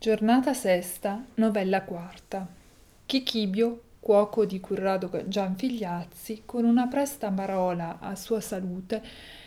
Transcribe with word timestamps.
Giornata 0.00 0.54
sesta, 0.54 1.24
novella 1.34 1.82
quarta. 1.82 2.46
Chichibio, 3.04 3.82
cuoco 3.98 4.44
di 4.44 4.60
Currado 4.60 5.10
Gianfigliazzi, 5.26 6.42
con 6.46 6.64
una 6.64 6.86
presta 6.86 7.32
parola 7.32 7.98
a 7.98 8.14
sua 8.14 8.40
salute, 8.40 9.02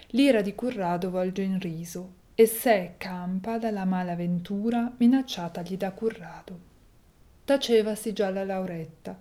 l'ira 0.08 0.42
di 0.42 0.54
Currado 0.54 1.10
volge 1.10 1.44
in 1.44 1.58
riso, 1.58 2.16
e 2.36 2.48
sé 2.48 2.96
campa 2.98 3.60
dalla 3.60 3.86
mala 3.86 4.14
ventura 4.14 4.92
minacciatagli 4.98 5.78
da 5.78 5.94
Currado. 5.94 6.60
Tacevasi 7.46 8.12
già 8.12 8.30
la 8.30 8.44
Lauretta, 8.44 9.18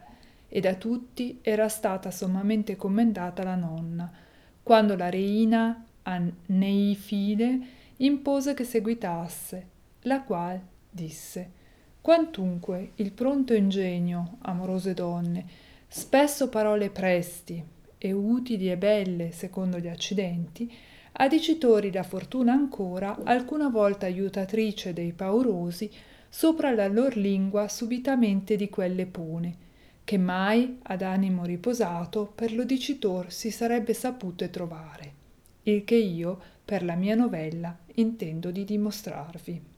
e 0.49 0.59
da 0.59 0.75
tutti 0.75 1.39
era 1.43 1.69
stata 1.69 2.11
sommamente 2.11 2.75
commendata 2.75 3.45
la 3.45 3.55
nonna, 3.55 4.13
quando 4.65 4.97
la 4.97 5.09
reina 5.09 5.85
a 6.03 6.23
Neifide 6.47 7.61
impose 7.99 8.53
che 8.53 8.65
seguitasse, 8.65 9.69
la 10.01 10.23
qual 10.23 10.61
disse 10.91 11.59
quantunque 12.01 12.93
il 12.97 13.13
pronto 13.13 13.55
ingegno 13.55 14.39
amorose 14.43 14.93
donne 14.95 15.47
spesso 15.87 16.49
parole 16.49 16.91
presti 16.91 17.63
e 17.97 18.13
utili 18.13 18.71
e 18.71 18.77
belle 18.77 19.31
secondo 19.33 19.79
gli 19.79 19.89
accidenti 19.89 20.73
a 21.13 21.29
dicitori 21.29 21.93
la 21.93 22.03
fortuna 22.03 22.53
ancora 22.53 23.19
alcuna 23.25 23.69
volta 23.69 24.07
aiutatrice 24.07 24.93
dei 24.93 25.13
paurosi 25.13 25.91
sopra 26.29 26.73
la 26.73 26.89
lor 26.89 27.17
lingua 27.17 27.69
subitamente 27.69 28.57
di 28.57 28.69
quelle 28.69 29.07
pone 29.07 29.69
che 30.05 30.17
mai 30.17 30.79
ad 30.83 31.03
animo 31.03 31.45
riposato 31.45 32.33
per 32.35 32.53
lo 32.53 32.65
dicitor 32.65 33.31
si 33.31 33.51
sarebbe 33.51 33.95
sapute 33.95 34.51
trovare 34.51 35.13
il 35.65 35.85
che 35.85 35.97
io 35.97 36.41
per 36.65 36.83
la 36.83 36.95
mia 36.95 37.15
novella 37.15 37.77
intendo 37.95 38.51
di 38.51 38.65
dimostrarvi 38.65 39.70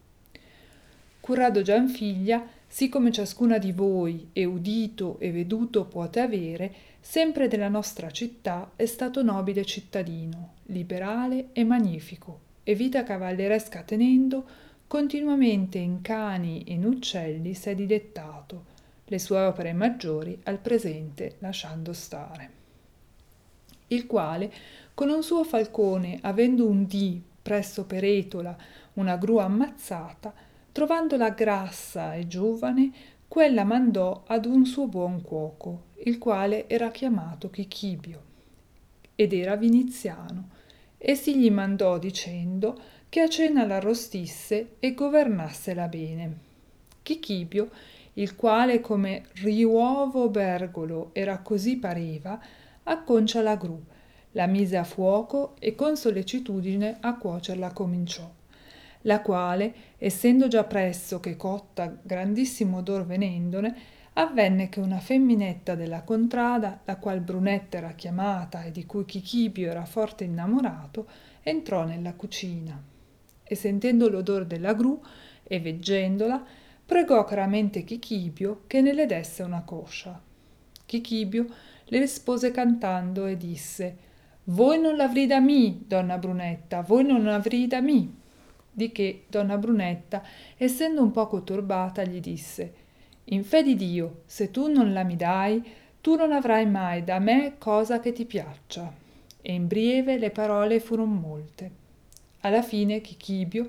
currado 1.23 1.63
gianfiglia 1.63 2.45
sì 2.67 2.89
come 2.89 3.13
ciascuna 3.13 3.59
di 3.59 3.71
voi 3.71 4.31
e 4.33 4.45
udito 4.45 5.21
e 5.21 5.31
veduto 5.31 5.85
puote 5.85 6.19
avere 6.19 6.75
sempre 6.99 7.47
della 7.47 7.69
nostra 7.69 8.11
città 8.11 8.73
è 8.75 8.87
stato 8.87 9.23
nobile 9.23 9.65
cittadino 9.65 10.55
liberale 10.65 11.51
e 11.53 11.63
magnifico 11.63 12.41
e 12.65 12.75
vita 12.75 13.05
cavalleresca 13.05 13.83
tenendo 13.83 14.45
continuamente 14.89 15.79
in 15.79 16.03
cani 16.03 16.65
e 16.65 16.73
in 16.73 16.85
uccelli 16.85 17.55
s'è 17.55 17.77
dilettato 17.77 18.65
le 19.05 19.21
sue 19.21 19.39
opere 19.39 19.73
maggiori 19.73 20.37
al 20.43 20.59
presente 20.59 21.37
lasciando 21.39 21.93
stare. 21.93 22.51
Il 23.89 24.07
quale 24.07 24.53
con 24.93 25.09
un 25.09 25.23
suo 25.23 25.45
falcone 25.45 26.19
avendo 26.23 26.67
un 26.67 26.85
dì 26.87 27.23
presso 27.41 27.85
per 27.85 28.03
etola 28.03 28.57
una 28.95 29.17
gru 29.17 29.37
ammazzata 29.37 30.51
trovandola 30.73 31.31
grassa 31.31 32.15
e 32.15 32.27
giovane 32.27 32.91
quella 33.29 33.63
mandò 33.63 34.25
ad 34.27 34.47
un 34.47 34.65
suo 34.65 34.89
buon 34.89 35.23
cuoco 35.23 35.91
il 36.05 36.19
quale 36.19 36.69
era 36.69 36.91
chiamato 36.91 37.51
chichibio 37.51 38.31
ed 39.15 39.33
era 39.33 39.57
viniziano. 39.57 40.49
E 40.99 41.15
si 41.15 41.37
gli 41.37 41.51
mandò 41.51 41.99
dicendo 41.99 42.81
che 43.09 43.21
a 43.21 43.29
cena 43.29 43.67
l'arrostisse 43.67 44.77
e 44.79 44.95
governassela 44.95 45.89
bene. 45.89 46.37
Chichibio 47.03 47.71
il 48.15 48.35
quale 48.37 48.81
come 48.81 49.27
riuovo 49.35 50.29
bergolo 50.29 51.11
era 51.13 51.39
così 51.39 51.77
pareva 51.77 52.41
acconcia 52.85 53.41
la 53.41 53.57
gru 53.57 53.81
la 54.33 54.47
mise 54.47 54.77
a 54.77 54.85
fuoco 54.85 55.55
e 55.59 55.75
con 55.75 55.97
sollecitudine 55.97 56.99
a 57.01 57.17
cuocerla 57.17 57.73
cominciò 57.73 58.31
la 59.03 59.21
quale 59.21 59.75
essendo 59.99 60.49
già 60.49 60.65
presso 60.65 61.21
che 61.21 61.37
cotta 61.37 61.97
grandissimo 62.03 62.79
odor 62.79 63.05
venendone 63.07 63.75
avvenne 64.15 64.69
che 64.69 64.81
una 64.81 64.99
femminetta 64.99 65.75
della 65.75 66.03
contrada 66.03 66.81
la 66.85 66.97
qual 66.97 67.21
brunetta 67.21 67.79
era 67.79 67.93
chiamata 67.93 68.63
e 68.63 68.71
di 68.71 68.85
cui 68.85 69.05
chichibio 69.05 69.71
era 69.71 69.85
forte 69.85 70.25
innamorato 70.25 71.09
entrò 71.43 71.85
nella 71.85 72.15
cucina 72.15 72.81
e 73.43 73.55
sentendo 73.55 74.09
l'odor 74.09 74.45
della 74.45 74.75
gru 74.75 75.01
e 75.43 75.61
veggendola 75.61 76.45
pregò 76.85 77.25
caramente 77.25 77.85
chichibio 77.85 78.65
che 78.67 78.81
ne 78.81 78.93
le 78.93 79.07
desse 79.07 79.43
una 79.43 79.63
coscia. 79.63 80.21
Chichibio 80.85 81.47
le 81.85 81.99
rispose 81.99 82.51
cantando 82.51 83.27
e 83.27 83.37
disse 83.37 83.97
voi 84.45 84.81
non 84.81 84.97
l'avrì 84.97 85.27
da 85.27 85.41
mi 85.41 85.85
donna 85.87 86.19
brunetta 86.19 86.83
voi 86.83 87.05
non 87.05 87.25
l'avrì 87.25 87.67
da 87.67 87.81
mi 87.81 88.21
di 88.73 88.91
che 88.91 89.25
donna 89.29 89.59
brunetta 89.59 90.23
essendo 90.57 91.03
un 91.03 91.11
poco 91.11 91.43
turbata 91.43 92.03
gli 92.05 92.21
disse 92.21 92.73
in 93.25 93.45
fe 93.45 93.63
di 93.63 93.77
dio 93.77 94.23
se 94.27 94.51
tu 94.51 94.67
non 94.67 94.93
la 94.93 95.05
mi 95.05 95.17
dai 95.17 95.63
tu 96.03 96.17
non 96.17 96.33
avrai 96.33 96.67
mai 96.67 97.05
da 97.05 97.21
me 97.21 97.55
cosa 97.59 98.01
che 98.01 98.11
ti 98.11 98.25
piaccia. 98.25 98.93
E 99.41 99.53
in 99.53 99.69
brieve 99.69 100.19
le 100.19 100.31
parole 100.31 100.81
furon 100.81 101.13
molte. 101.13 101.71
Alla 102.41 102.63
fine 102.63 103.01
chichibio 103.01 103.69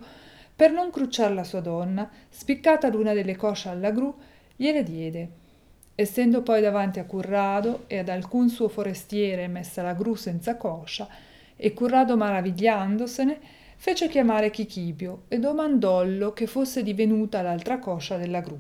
per 0.55 0.71
non 0.71 0.89
crucciar 0.89 1.31
la 1.31 1.43
sua 1.43 1.61
donna 1.61 2.09
spiccata 2.29 2.89
l'una 2.89 3.13
delle 3.13 3.35
cosce 3.35 3.69
alla 3.69 3.91
gru 3.91 4.15
gliele 4.55 4.81
diede. 4.81 5.29
Essendo 5.93 6.41
poi 6.41 6.59
davanti 6.59 6.97
a 6.97 7.05
currado 7.05 7.83
e 7.85 7.99
ad 7.99 8.09
alcun 8.09 8.49
suo 8.49 8.67
forestiere 8.67 9.47
messa 9.47 9.83
la 9.83 9.93
gru 9.93 10.15
senza 10.15 10.57
coscia 10.57 11.07
e 11.55 11.71
currado 11.73 12.17
maravigliandosene 12.17 13.39
fece 13.77 14.07
chiamare 14.07 14.49
chichibio 14.49 15.23
e 15.27 15.39
domandollo 15.39 16.33
che 16.33 16.47
fosse 16.47 16.83
divenuta 16.83 17.41
l'altra 17.41 17.79
coscia 17.79 18.17
della 18.17 18.41
gru 18.41 18.59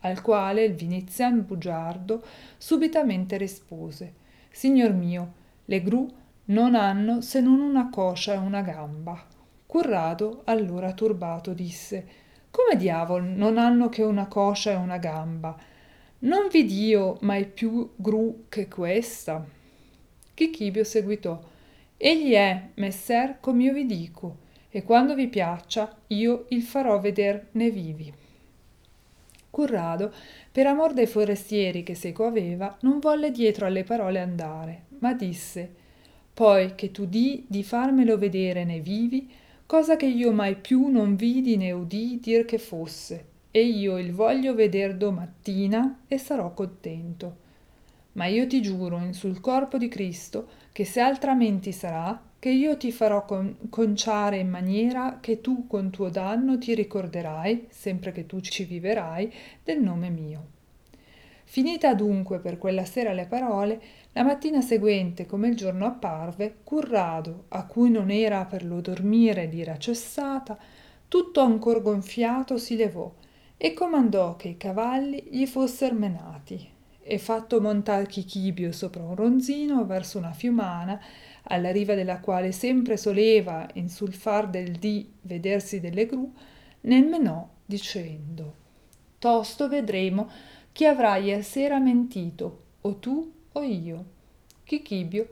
al 0.00 0.20
quale 0.22 0.64
il 0.64 0.74
vinizian 0.74 1.44
bugiardo 1.44 2.22
subitamente 2.56 3.36
rispose 3.36 4.14
signor 4.50 4.92
mio 4.92 5.32
le 5.64 5.82
gru 5.82 6.08
non 6.46 6.74
hanno 6.74 7.20
se 7.20 7.40
non 7.40 7.60
una 7.60 7.90
coscia 7.90 8.34
e 8.34 8.36
una 8.36 8.62
gamba. 8.62 9.20
Currado 9.66 10.42
allora 10.44 10.92
turbato 10.92 11.52
disse 11.52 12.06
come 12.50 12.76
diavol 12.76 13.24
non 13.24 13.58
hanno 13.58 13.88
che 13.88 14.02
una 14.02 14.28
coscia 14.28 14.70
e 14.70 14.76
una 14.76 14.96
gamba? 14.98 15.54
Non 16.20 16.48
v'io 16.50 17.18
mai 17.20 17.46
più 17.46 17.92
gru 17.96 18.44
che 18.48 18.68
questa? 18.68 19.44
Chichibio 20.32 20.84
seguitò 20.84 21.38
egli 21.96 22.32
è 22.32 22.70
messer 22.74 23.38
com'io 23.40 23.72
vi 23.72 23.86
dico 23.86 24.44
e 24.70 24.82
quando 24.82 25.14
vi 25.14 25.28
piaccia 25.28 25.96
io 26.08 26.44
il 26.50 26.62
farò 26.62 27.00
veder 27.00 27.48
ne 27.52 27.70
vivi. 27.70 28.12
Currado 29.50 30.12
per 30.52 30.66
amor 30.66 30.92
dei 30.92 31.06
forestieri 31.06 31.82
che 31.82 31.94
seco 31.94 32.26
aveva 32.26 32.76
non 32.80 32.98
volle 32.98 33.30
dietro 33.30 33.64
alle 33.64 33.84
parole 33.84 34.20
andare 34.20 34.84
ma 34.98 35.14
disse 35.14 35.84
poi 36.34 36.74
che 36.74 36.90
tu 36.90 37.06
di 37.06 37.44
di 37.48 37.64
farmelo 37.64 38.18
vedere 38.18 38.64
ne 38.64 38.80
vivi 38.80 39.30
cosa 39.64 39.96
che 39.96 40.04
io 40.04 40.32
mai 40.32 40.56
più 40.56 40.88
non 40.88 41.16
vidi 41.16 41.56
né 41.56 41.72
udì 41.72 42.18
dir 42.20 42.44
che 42.44 42.58
fosse 42.58 43.24
e 43.50 43.64
io 43.64 43.96
il 43.96 44.12
voglio 44.12 44.54
veder 44.54 44.94
domattina 44.94 46.02
e 46.06 46.18
sarò 46.18 46.52
contento 46.52 47.44
ma 48.16 48.26
io 48.26 48.46
ti 48.46 48.60
giuro 48.60 48.98
in 48.98 49.12
sul 49.12 49.40
corpo 49.40 49.78
di 49.78 49.88
cristo 49.88 50.48
che 50.72 50.84
se 50.84 51.00
altramenti 51.00 51.72
sarà 51.72 52.20
che 52.38 52.50
io 52.50 52.76
ti 52.76 52.92
farò 52.92 53.24
con- 53.24 53.56
conciare 53.70 54.38
in 54.38 54.48
maniera 54.48 55.18
che 55.20 55.40
tu 55.40 55.66
con 55.66 55.90
tuo 55.90 56.08
danno 56.10 56.58
ti 56.58 56.74
ricorderai 56.74 57.66
sempre 57.70 58.12
che 58.12 58.26
tu 58.26 58.40
ci 58.40 58.64
viverai 58.64 59.32
del 59.64 59.80
nome 59.80 60.10
mio. 60.10 60.54
Finita 61.44 61.90
adunque 61.90 62.38
per 62.40 62.58
quella 62.58 62.84
sera 62.84 63.12
le 63.12 63.26
parole 63.26 63.80
la 64.12 64.24
mattina 64.24 64.60
seguente 64.60 65.26
come 65.26 65.48
il 65.48 65.56
giorno 65.56 65.86
apparve 65.86 66.56
currado 66.64 67.44
a 67.48 67.64
cui 67.66 67.90
non 67.90 68.10
era 68.10 68.44
per 68.46 68.64
lo 68.64 68.80
dormire 68.80 69.46
l'ira 69.46 69.78
cessata 69.78 70.58
tutto 71.08 71.40
ancor 71.40 71.82
gonfiato 71.82 72.58
si 72.58 72.76
levò 72.76 73.12
e 73.56 73.72
comandò 73.74 74.36
che 74.36 74.48
i 74.48 74.56
cavalli 74.56 75.28
gli 75.30 75.46
fosser 75.46 75.94
menati 75.94 76.74
e 77.06 77.18
fatto 77.18 77.60
montar 77.60 78.06
chichibio 78.06 78.72
sopra 78.72 79.02
un 79.02 79.14
ronzino 79.14 79.84
verso 79.86 80.18
una 80.18 80.32
fiumana 80.32 81.00
alla 81.44 81.70
riva 81.70 81.94
della 81.94 82.18
quale 82.18 82.50
sempre 82.50 82.96
soleva 82.96 83.68
in 83.74 83.88
sul 83.88 84.12
far 84.12 84.48
del 84.48 84.72
dì 84.72 85.12
vedersi 85.22 85.78
delle 85.78 86.06
gru 86.06 86.32
nel 86.82 87.06
menò 87.06 87.48
dicendo 87.64 88.64
tosto 89.18 89.68
vedremo 89.68 90.28
chi 90.72 90.84
avrà 90.84 91.18
sera 91.42 91.78
mentito 91.78 92.62
o 92.82 92.96
tu 92.96 93.32
o 93.52 93.62
io. 93.62 94.04
Chichibio 94.64 95.28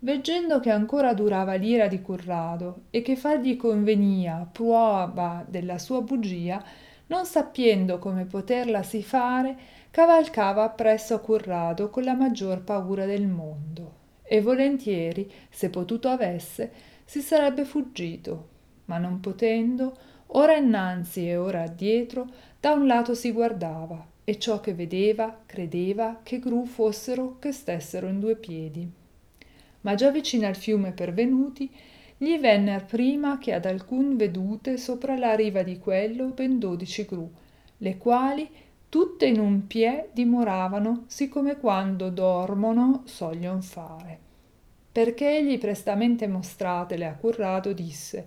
veggendo 0.00 0.60
che 0.60 0.70
ancora 0.70 1.12
durava 1.12 1.54
l'ira 1.54 1.88
di 1.88 2.00
currado 2.00 2.82
e 2.90 3.02
che 3.02 3.16
fargli 3.16 3.56
convenia 3.56 4.48
pruova 4.50 5.44
della 5.46 5.78
sua 5.78 6.00
bugia 6.00 6.64
non 7.08 7.26
sappiendo 7.26 7.98
come 7.98 8.24
poterla 8.24 8.82
si 8.82 9.02
fare 9.02 9.56
cavalcava 9.90 10.64
appresso 10.64 11.14
a 11.14 11.18
currado 11.18 11.90
con 11.90 12.04
la 12.04 12.14
maggior 12.14 12.62
paura 12.62 13.04
del 13.04 13.26
mondo. 13.26 13.96
E 14.22 14.40
volentieri 14.40 15.30
se 15.48 15.70
potuto 15.70 16.08
avesse 16.08 16.70
si 17.04 17.20
sarebbe 17.20 17.64
fuggito. 17.64 18.56
Ma 18.86 18.98
non 18.98 19.20
potendo 19.20 19.96
ora 20.28 20.56
innanzi 20.56 21.28
e 21.28 21.36
ora 21.36 21.62
addietro 21.62 22.26
da 22.60 22.72
un 22.72 22.86
lato 22.86 23.14
si 23.14 23.32
guardava 23.32 24.06
e 24.24 24.38
ciò 24.38 24.60
che 24.60 24.74
vedeva 24.74 25.40
credeva 25.46 26.20
che 26.22 26.38
gru 26.38 26.66
fossero 26.66 27.38
che 27.38 27.52
stessero 27.52 28.08
in 28.08 28.20
due 28.20 28.36
piedi. 28.36 28.86
Ma 29.80 29.94
già 29.94 30.10
vicino 30.10 30.46
al 30.46 30.56
fiume 30.56 30.92
pervenuti 30.92 31.70
gli 32.20 32.36
venner 32.38 32.84
prima 32.84 33.38
che 33.38 33.52
ad 33.52 33.64
alcun 33.64 34.16
vedute 34.16 34.76
sopra 34.76 35.16
la 35.16 35.36
riva 35.36 35.62
di 35.62 35.78
quello 35.78 36.26
ben 36.26 36.58
dodici 36.58 37.04
gru 37.04 37.30
le 37.78 37.96
quali 37.96 38.48
tutte 38.88 39.26
in 39.26 39.38
un 39.38 39.66
pie 39.66 40.08
dimoravano 40.12 41.04
siccome 41.06 41.58
quando 41.58 42.10
dormono 42.10 43.02
soglion 43.04 43.62
fare. 43.62 44.18
Perché 44.90 45.38
egli 45.38 45.58
prestamente 45.58 46.26
mostratele 46.26 47.06
a 47.06 47.14
currado 47.14 47.72
disse 47.72 48.26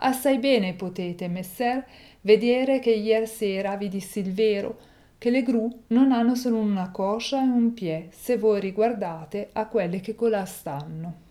assai 0.00 0.38
bene 0.38 0.74
potete 0.74 1.28
messer 1.28 1.86
vedere 2.22 2.80
che 2.80 2.90
ier 2.90 3.28
sera 3.28 3.76
vi 3.76 3.88
dissi 3.88 4.20
il 4.20 4.32
vero 4.32 4.78
che 5.18 5.30
le 5.30 5.42
gru 5.42 5.82
non 5.88 6.10
hanno 6.10 6.34
solo 6.34 6.58
una 6.58 6.90
coscia 6.90 7.40
e 7.40 7.46
un 7.46 7.72
pie 7.72 8.08
se 8.10 8.36
voi 8.36 8.60
riguardate 8.60 9.50
a 9.52 9.66
quelle 9.66 10.00
che 10.00 10.14
colà 10.14 10.44
stanno 10.44 11.26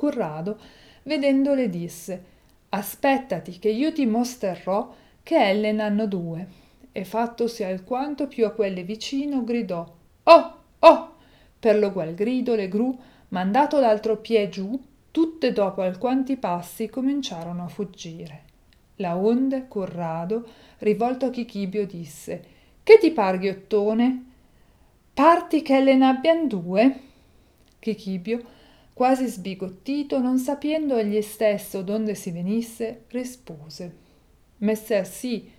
currado 0.00 0.58
vedendole 1.02 1.68
disse 1.68 2.24
aspettati 2.70 3.58
che 3.58 3.68
io 3.68 3.92
ti 3.92 4.06
mosterrò 4.06 4.94
che 5.22 5.36
elle 5.36 5.72
n'hanno 5.72 6.06
due. 6.06 6.68
E 6.92 7.04
fattosi 7.04 7.62
alquanto 7.62 8.26
più 8.26 8.46
a 8.46 8.50
quelle 8.50 8.82
vicino 8.82 9.44
gridò 9.44 9.86
oh 10.22 10.54
oh! 10.78 11.14
Per 11.60 11.78
lo 11.78 11.92
qual 11.92 12.14
grido 12.14 12.54
le 12.54 12.68
gru 12.68 12.98
mandato 13.28 13.78
l'altro 13.78 14.16
pie 14.16 14.48
giù 14.48 14.80
tutte 15.10 15.52
dopo 15.52 15.82
alquanti 15.82 16.36
passi 16.36 16.88
cominciarono 16.88 17.64
a 17.64 17.68
fuggire. 17.68 18.44
Laonde 18.96 19.66
corrado 19.68 20.48
rivolto 20.78 21.26
a 21.26 21.30
chichibio 21.30 21.86
disse 21.86 22.44
che 22.82 22.96
ti 22.98 23.10
par 23.10 23.38
ghiottone? 23.38 24.24
Parti 25.12 25.60
che 25.60 25.76
elle 25.76 25.94
n'abbian 25.94 26.48
due? 26.48 27.00
Chichibio 27.78 28.58
quasi 29.00 29.28
sbigottito 29.28 30.18
non 30.18 30.36
sapiendo 30.36 30.94
egli 30.94 31.22
stesso 31.22 31.80
donde 31.80 32.14
si 32.14 32.32
venisse 32.32 33.04
rispose. 33.08 33.96
Messer 34.58 35.06
sì 35.06 35.50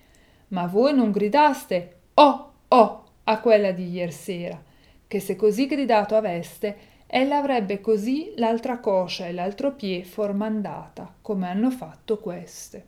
ma 0.49 0.67
voi 0.67 0.93
non 0.93 1.09
gridaste 1.09 2.01
oh 2.13 2.51
oh 2.67 3.03
a 3.23 3.39
quella 3.39 3.71
di 3.71 3.89
iersera 3.89 4.63
che 5.07 5.19
se 5.19 5.35
così 5.35 5.65
gridato 5.65 6.15
aveste 6.15 6.77
ella 7.07 7.37
avrebbe 7.37 7.81
così 7.81 8.31
l'altra 8.35 8.77
coscia 8.77 9.25
e 9.25 9.31
l'altro 9.31 9.73
pie 9.73 10.03
formandata 10.03 11.11
come 11.19 11.47
hanno 11.47 11.71
fatto 11.71 12.19
queste. 12.19 12.85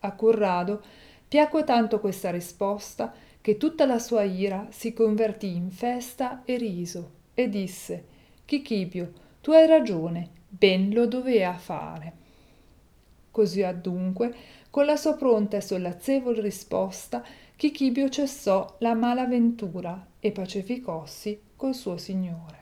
A 0.00 0.12
currado 0.16 0.82
piacque 1.28 1.62
tanto 1.62 2.00
questa 2.00 2.32
risposta 2.32 3.14
che 3.40 3.56
tutta 3.56 3.86
la 3.86 4.00
sua 4.00 4.24
ira 4.24 4.66
si 4.70 4.92
convertì 4.92 5.54
in 5.54 5.70
festa 5.70 6.42
e 6.44 6.56
riso 6.56 7.10
e 7.34 7.48
disse 7.48 8.04
chichibio 8.44 9.28
tu 9.50 9.56
hai 9.56 9.66
ragione 9.66 10.30
ben 10.48 10.92
lo 10.92 11.06
dovea 11.08 11.52
fare 11.54 12.12
così 13.32 13.64
adunque 13.64 14.32
con 14.70 14.84
la 14.84 14.94
sua 14.94 15.16
pronta 15.16 15.56
e 15.56 15.60
sollazzevol 15.60 16.36
risposta 16.36 17.24
chichibio 17.56 18.08
cessò 18.08 18.76
la 18.78 18.94
mala 18.94 19.26
ventura 19.26 20.06
e 20.20 20.30
pacificossi 20.30 21.40
col 21.56 21.74
suo 21.74 21.96
signore 21.96 22.59